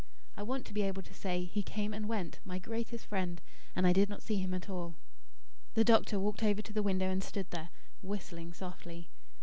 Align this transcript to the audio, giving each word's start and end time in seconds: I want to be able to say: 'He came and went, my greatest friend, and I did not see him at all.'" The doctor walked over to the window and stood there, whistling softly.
I 0.35 0.41
want 0.41 0.65
to 0.65 0.73
be 0.73 0.81
able 0.81 1.03
to 1.03 1.13
say: 1.13 1.43
'He 1.43 1.61
came 1.61 1.93
and 1.93 2.09
went, 2.09 2.39
my 2.43 2.57
greatest 2.57 3.05
friend, 3.05 3.39
and 3.75 3.85
I 3.85 3.93
did 3.93 4.09
not 4.09 4.23
see 4.23 4.37
him 4.37 4.51
at 4.51 4.67
all.'" 4.67 4.95
The 5.75 5.83
doctor 5.83 6.19
walked 6.19 6.41
over 6.41 6.63
to 6.63 6.73
the 6.73 6.81
window 6.81 7.11
and 7.11 7.23
stood 7.23 7.51
there, 7.51 7.69
whistling 8.01 8.51
softly. 8.53 9.09